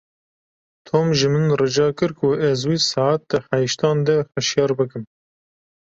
Tom 0.89 1.11
ji 1.19 1.27
min 1.33 1.43
rica 1.61 1.85
kir 2.01 2.11
ku 2.19 2.27
ez 2.49 2.59
wî 2.69 2.77
saet 2.91 3.21
di 3.29 3.37
heştan 3.51 3.97
de 4.07 4.15
hişyar 4.33 4.71
bikim. 4.79 5.03